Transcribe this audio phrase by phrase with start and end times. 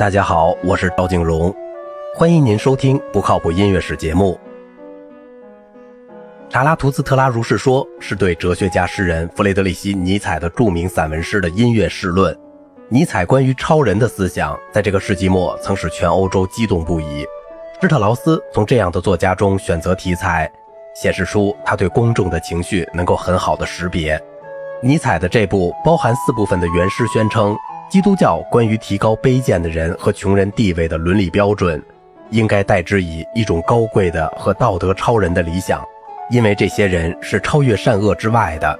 [0.00, 1.54] 大家好，我是赵景荣，
[2.16, 4.40] 欢迎您收听不靠谱音乐史节目。
[6.48, 12.34] 查拉图斯特拉如是说，是对哲学家诗人弗雷德里希·尼采的著名散文诗的音乐释论。
[12.88, 17.26] 尼采关于超人的思想，在这个世纪末曾使全欧洲激动不已。
[17.82, 20.50] 施特劳斯从这样的作家中选择题材，
[20.94, 24.18] 显示出他对公众的情绪能够很好的识别。
[24.82, 27.54] 尼采的这部包含四部分的原诗宣称。
[27.90, 31.82] 基督教关于提高卑贱的人和穷人地位的伦理标准，
[32.30, 35.84] 应该代之以一种高贵的和道德超人的理想，
[36.30, 38.78] 因为这些人是超越善恶之外的。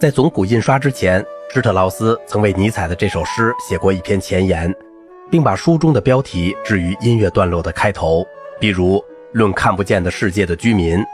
[0.00, 4.74] 在总古印刷之前，施特劳斯曾为尼采的这首诗写过一篇前言，
[5.30, 8.26] 并把书中的标题置于音乐段落的开头，
[8.58, 8.96] 比如
[9.30, 10.98] 《论看不见的世界的居民》《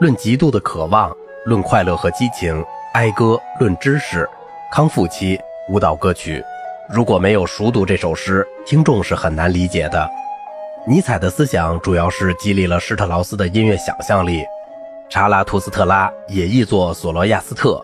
[0.00, 1.08] 论极度的渴望》
[1.46, 2.54] 《论快乐和激情》
[2.92, 3.24] 《哀歌》
[3.58, 4.18] 《论知识》
[4.70, 5.34] 《康复期》。
[5.68, 6.44] 舞蹈歌曲，
[6.88, 10.10] 如果没有熟读这首诗，听众是很难理解的。
[10.84, 14.42] 尼采的思想主要是激励了施特劳斯的音乐想象力。
[15.08, 17.80] 查拉图斯特拉也译作索罗亚斯特，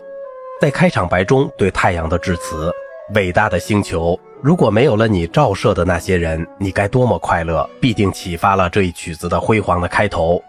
[0.59, 2.69] 在开场白中对太阳的致辞
[3.15, 10.43] ：“伟大的星球，如果没有了你照射的那些人，你该多么快乐！”必定启发了这一曲子的辉煌的开头。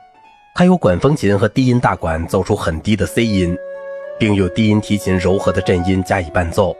[0.56, 3.56] 他由管风琴和低音大管奏出很低的 C 音，
[4.18, 6.74] 并用低音提琴柔和的震音加以伴奏。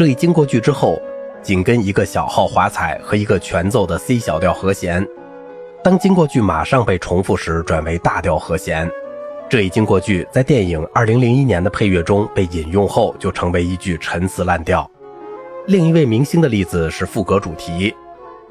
[0.00, 0.98] 这一经过句之后，
[1.42, 5.06] 紧跟一个小号华彩和一个全奏的 C 小调和弦。
[5.84, 8.90] 当经过句马上被重复时，转为大调和弦。
[9.46, 14.90] 这一经过句在电影2001年的配乐中被引用后，就成为一句陈词滥调。
[15.66, 17.94] 另一位明星的例子是副歌主题，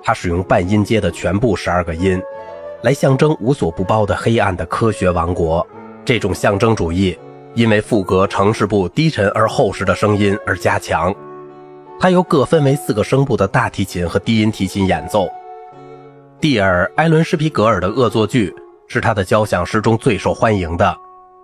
[0.03, 2.21] 他使用半音阶的全部十二个音，
[2.83, 5.65] 来象征无所不包的黑暗的科学王国。
[6.05, 7.17] 这种象征主义，
[7.55, 11.11] 因为副歌城市部低沉而厚实的声音而加强。
[11.99, 15.27] 它由各分为四个声部的大提琴和低音提琴演奏。
[16.39, 18.55] 蒂尔·埃伦施皮格尔的恶作剧
[18.87, 20.97] 是他的交响诗中最受欢迎的。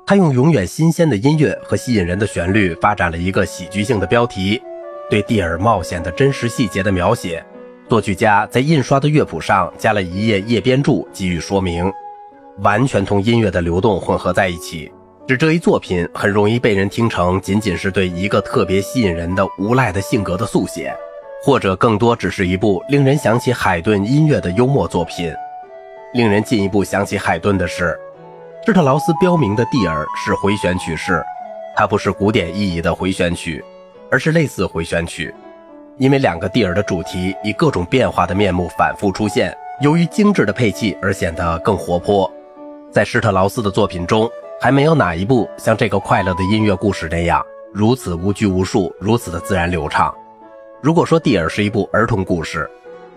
[0.07, 4.61] 他用永远新鲜的音乐和吸引人的旋律发展了一个喜剧性的标题，
[5.09, 7.45] 对蒂尔冒险的真实细节的描写。
[7.89, 11.91] 作曲家在印刷的乐谱上加了一页页边注，给予说明，
[12.59, 14.89] 完全同音乐的流动混合在一起。
[15.27, 20.95] 使这一作品很容易被人听成仅仅是对一个特别吸引人的无赖的性格的速写，
[21.43, 25.33] 或者更多只是一部令人想起海顿音乐的幽默作品。
[26.13, 27.99] 令人进一步想起海顿的是，
[28.67, 31.25] 施特劳斯标明的蒂尔是回旋曲式，
[31.75, 33.65] 它不是古典意义的回旋曲，
[34.11, 35.33] 而是类似回旋曲，
[35.97, 42.31] 因为两个蒂尔的主题以各种变化的面目反复出现，由于精致的配器而显得更活泼。
[42.91, 44.29] 在施特劳斯的作品中。
[44.59, 50.15] 还没有哪一部像这个快乐的音乐故事那样如此无拘无束，如此的自然流畅。
[50.81, 52.69] 如果说蒂尔是一部儿童故事，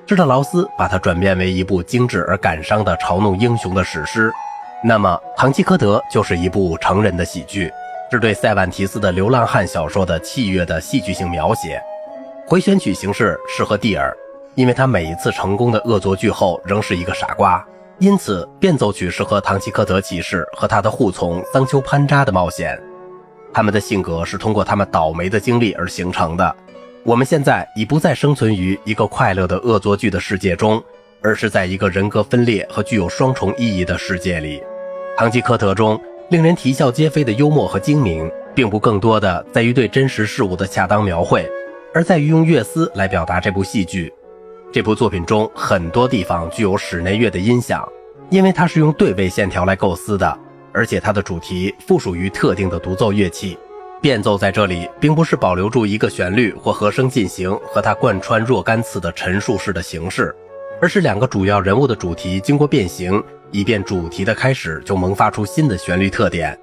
[0.06, 4.32] 施特劳斯把它转变为一部精致而感伤的嘲弄英雄的史诗，
[4.82, 7.70] 那么《堂吉诃德》就是一部成人的喜剧，
[8.10, 11.80] 是对塞万提斯的流浪汉小说的器乐的戏剧性描写。
[12.46, 14.16] 回旋曲形式适合蒂尔，
[14.54, 17.64] 因为他每一次成功的恶作剧后仍是一个傻瓜。
[18.00, 22.78] 因此，变奏曲适合唐吉诃德骑士和他的护从桑丘潘扎的冒险。
[23.52, 26.56] 他们的性格是通过他们倒霉的经历而形成的。
[27.02, 30.80] 我们现在已不再生存于一个快乐的恶作剧的世界中，
[31.22, 34.62] 而是在一个人格分裂和具有双重意义的世界里。
[35.16, 41.48] 唐吉诃德中令人啼笑皆非的幽默和精明，并不更多的在于对真实事物的恰当描绘，
[41.92, 44.12] 而在于用乐思来表达这部戏剧。
[44.70, 47.88] 这部作品中很多地方具有室内乐的音响，
[48.28, 50.38] 因为它是用对位线条来构思的，
[50.74, 53.58] 而且它的主题附属于特定的独奏乐器。
[54.02, 60.36] 变奏在这里并不是保留住一个旋律或和声进行和它贯穿若干次的陈述式的形式，
[60.82, 66.56] 而是两个主要人物的主题经过变形，以便主题的开始就萌发出新的旋律特点。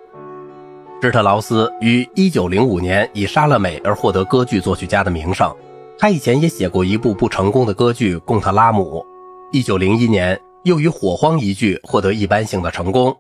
[1.02, 5.54] 施特劳斯于1905年以《莎乐美》而获得歌剧作曲家的名声。
[5.98, 9.00] 他以前也写过一部不成功的歌剧《贡特拉姆》，
[9.52, 13.16] 一九零一年又以《火荒》一剧获得一般性的成功。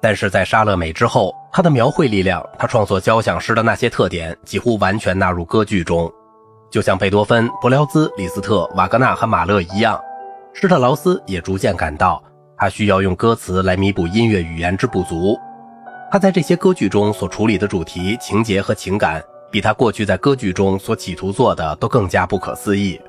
[0.00, 6.12] 但是在《莎乐美》之后，他的描绘力量，他创作交响诗的那些特点几乎完全纳入歌剧中。
[6.70, 9.98] 就像贝多芬、伯辽兹、李斯特、瓦格纳和马勒一样，
[10.52, 12.22] 施特劳斯也逐渐感到
[12.58, 15.36] 他需要用歌词来弥补音乐语言之不足。
[16.12, 19.22] 他在这些歌剧中所处理的主题、情节和情感。
[19.50, 23.00] 比他过去在歌剧中所企图做的都更加不可思议。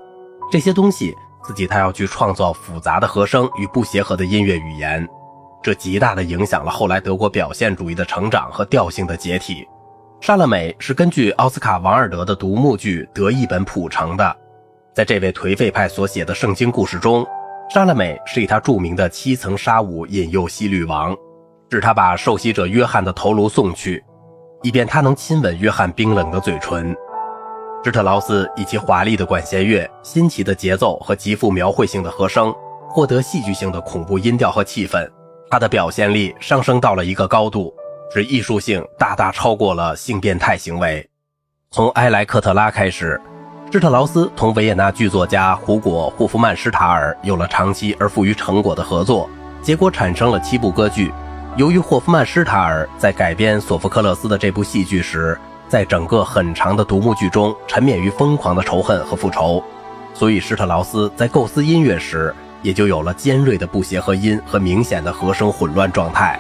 [0.52, 1.14] 这些东西
[1.44, 5.08] 刺激他要去创造复杂的和声与不协和的音乐语言，
[5.62, 9.68] 这极大的影响了后来德国表现主义的成长和调性的解体。
[10.26, 14.38] 《莎乐美》是根据奥斯卡·王尔德的独幕剧得一本谱成的。
[14.94, 17.26] 在这位颓废派所写的圣经故事中，
[17.70, 21.16] 莎乐美是以他著名的七层纱舞引诱西律王，
[21.72, 24.04] 使他把受洗者约翰的头颅送去，
[24.62, 26.96] 以便他能亲吻约翰冰冷的嘴唇。
[27.84, 32.54] 施特劳斯以其华丽的管弦乐、新奇的节奏和极富描绘性的和声，
[32.90, 35.10] 获得戏剧性的恐怖音调和气氛。
[35.50, 37.74] 他的表现力上升到了一个高度，
[38.14, 41.08] 使艺术性大大超过了性变态行为。
[41.72, 43.20] 从埃莱克特拉开始，
[43.72, 49.30] 施特劳斯同维也纳剧作家胡果·霍夫曼施塔尔有了长期而富于成果的合作，
[49.62, 51.14] 结果产生了七部歌剧。
[51.56, 55.38] 由于霍夫曼施塔尔在改编索福克勒斯的这部戏剧时，
[55.68, 59.62] 在整个很长的独幕剧中，沉湎于疯狂的仇恨和复仇，
[60.13, 66.40] 所以施特劳斯在构思音乐时，也就有了尖锐的不协和音和明显的和声混乱状态。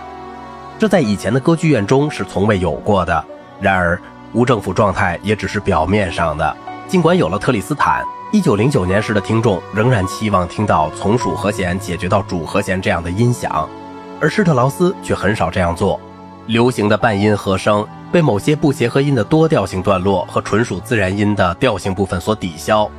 [0.77, 3.25] 这在以前的歌剧院中是从未有过的。
[3.59, 3.99] 然而，
[4.31, 6.55] 无政府状态也只是表面上的。
[6.87, 13.67] 尽管有了特里斯坦，1909年时的听众仍然期望听到从属和弦解决到主和弦这样的音响，
[14.19, 15.99] 而施特劳斯却很少这样做。
[16.47, 17.87] 流行的半音和声。
[18.11, 22.89] 被某些不协和音的多调性段落和纯属自然音的调性部分所抵消，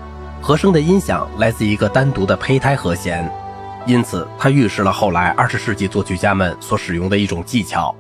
[0.41, 3.29] 和声的音响来自一个单独的胚胎和弦，
[3.87, 7.93] 因此它预示了后来二十世纪作曲家们所使用的一种技巧：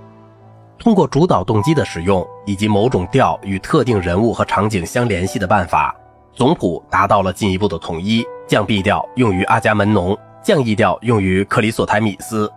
[0.78, 5.92] 通过主导动机的使用以及某种调与特定人物和场景相联系的办法，
[6.32, 8.24] 总谱达到了进一步的统一。
[8.46, 12.48] 降 B 调用于阿伽门农，降 E 调用于克里索台米斯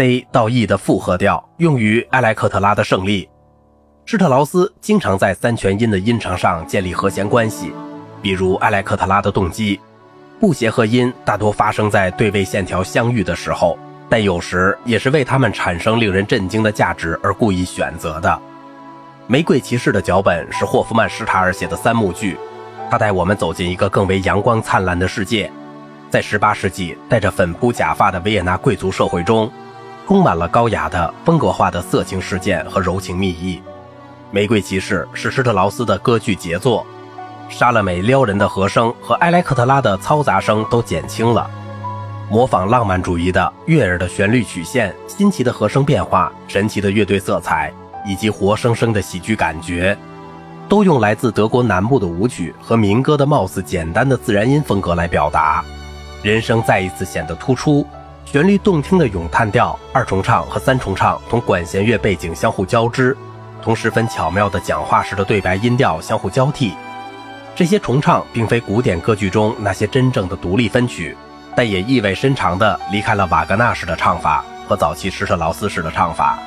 [0.00, 3.28] ，C 到 E 的复合调用于埃莱克特拉的胜利。
[4.06, 7.70] 施特劳斯经常在三全音的音程上建立和弦关系，
[8.22, 9.78] 比如埃莱克特拉的动机。
[10.40, 18.30] 不协和音大多发生在对位线条相遇的时候，但有时也是为它们产生令人震惊的价值而故意选择的。
[19.26, 22.38] 《玫瑰骑士》的脚本是霍夫曼施塔尔写的三幕剧，
[22.90, 25.52] 他带我们走进一个更为阳光灿烂的世界。
[26.08, 29.48] 在18世纪戴着粉扑假发的维也纳贵族社会中，
[30.06, 33.58] 充满了高雅的风格化的色情事件和柔情蜜意。
[34.32, 36.84] 《玫瑰骑士》是施特劳斯的歌剧杰作，
[37.48, 41.50] 莎乐美撩人的和声和埃莱克特拉的嘈杂声都减轻了，
[42.28, 47.72] 模仿浪漫主义的悦耳的旋律曲线、新奇的和声变化、神奇的乐队色彩
[48.06, 49.96] 以及活生生的喜剧感觉，
[50.68, 55.64] 都用来自德国南部的舞曲和民歌的貌似简单的自然音风格来表达，
[56.22, 57.84] 人声再一次显得突出，
[58.24, 63.16] 旋律动听的咏叹调、二重唱和三重唱同管弦乐背景相互交织。
[63.62, 66.72] 同十分巧妙的讲话式的对白音调相互交替，
[67.54, 71.14] 这些重唱并非古典歌剧中那些真正的独立分曲，
[71.54, 76.38] 但也意味深长地离开了瓦格纳式的唱法和早期施特劳斯式的唱法。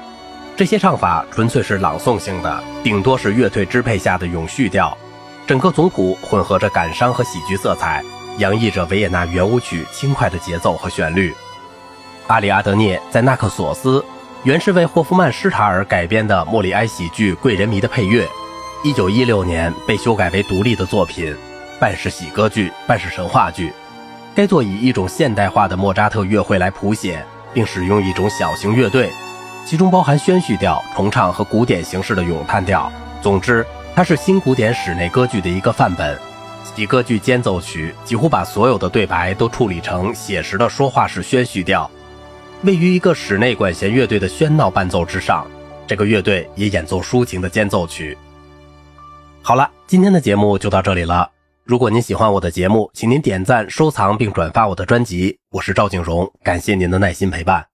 [0.55, 4.97] 这些唱法纯粹是朗诵性的，顶多是乐队支配下的永续调。
[5.45, 8.03] 整个总谱混合着感伤和喜剧色彩，
[8.39, 11.31] 洋溢着维也纳圆舞曲轻快的节奏和旋律。
[12.27, 13.99] 阿里阿德涅在《纳克索斯》。
[14.43, 18.27] 原是为霍夫曼施塔尔改编的莫里埃喜剧《贵人迷》的配乐，
[18.83, 21.33] 一九一六年被修改为独立的作品，
[21.79, 23.71] 半是喜歌剧，半是神话剧。
[24.35, 27.23] 该作以一种现代化的莫扎特乐会来谱写，
[27.53, 29.09] 并使用一种小型乐队，
[29.65, 32.91] 其中包含宣叙调、重唱和古典形式的咏叹调。
[33.21, 33.65] 总之，
[33.95, 36.19] 它是新古典室内歌剧的一个范本。
[36.75, 41.89] 喜歌剧间奏曲几乎把所有的对白都处理成写实的说话式宣叙调。
[42.63, 45.45] 位于一个室内管弦乐队的喧闹伴奏之上，
[45.85, 48.17] 这个乐队也演奏抒情的间奏曲。
[49.41, 51.29] 好了，今天的节目就到这里了。
[51.65, 55.37] 如果您喜欢我的节目，请您点赞、收藏并转发我的专辑。
[55.51, 57.72] 我是赵景荣，感谢您的耐心陪伴。